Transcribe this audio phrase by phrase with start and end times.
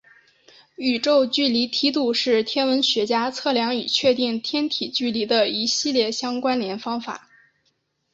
[0.77, 7.29] 宇宙距离梯度是天文学家测量与确定天体距离的一系列相关联方法。